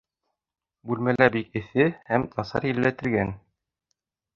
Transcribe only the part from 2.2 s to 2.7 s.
насар